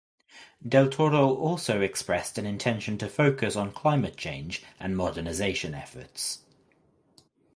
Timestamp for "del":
0.67-0.89